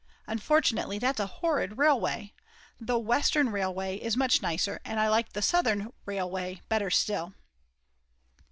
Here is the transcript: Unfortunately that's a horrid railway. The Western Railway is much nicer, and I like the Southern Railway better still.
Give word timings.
Unfortunately 0.25 0.97
that's 0.97 1.19
a 1.19 1.27
horrid 1.27 1.77
railway. 1.77 2.33
The 2.79 2.97
Western 2.97 3.51
Railway 3.51 3.97
is 3.97 4.17
much 4.17 4.41
nicer, 4.41 4.79
and 4.83 4.99
I 4.99 5.07
like 5.09 5.33
the 5.33 5.43
Southern 5.43 5.93
Railway 6.07 6.59
better 6.69 6.89
still. 6.89 7.35